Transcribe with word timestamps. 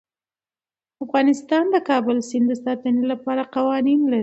افغانستان 1.05 1.63
د 1.69 1.71
د 1.73 1.77
کابل 1.89 2.17
سیند 2.29 2.47
د 2.49 2.53
ساتنې 2.63 3.03
لپاره 3.11 3.41
قوانین 3.55 3.99
لري. 4.11 4.19